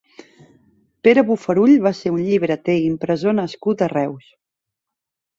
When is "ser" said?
1.99-2.11